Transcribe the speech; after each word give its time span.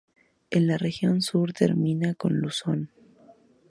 En 0.49 0.65
la 0.65 0.79
región 0.79 1.21
sur 1.21 1.53
termina 1.53 2.15
con 2.15 2.33
Luzón. 2.33 2.89